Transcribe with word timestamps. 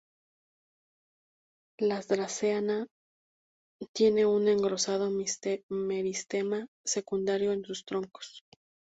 Las 1.79 2.07
"Dracaena" 2.07 2.87
tienen 3.93 4.25
un 4.25 4.47
engrosado 4.47 5.11
meristema 5.69 6.65
secundario 6.83 7.51
en 7.51 7.63
sus 7.63 7.85
troncos. 7.85 8.41